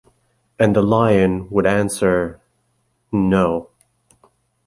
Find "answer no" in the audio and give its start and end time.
1.67-3.69